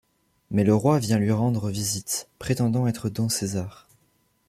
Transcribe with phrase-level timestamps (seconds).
[0.49, 3.87] Mais le roi vient lui rendre visite, prétendant être Don César.